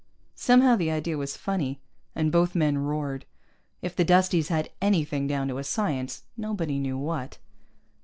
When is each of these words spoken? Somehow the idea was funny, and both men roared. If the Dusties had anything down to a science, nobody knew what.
Somehow 0.33 0.77
the 0.77 0.89
idea 0.89 1.15
was 1.15 1.37
funny, 1.37 1.79
and 2.15 2.31
both 2.31 2.55
men 2.55 2.79
roared. 2.79 3.23
If 3.83 3.95
the 3.95 4.03
Dusties 4.03 4.47
had 4.47 4.71
anything 4.81 5.27
down 5.27 5.47
to 5.49 5.59
a 5.59 5.63
science, 5.63 6.23
nobody 6.35 6.79
knew 6.79 6.97
what. 6.97 7.37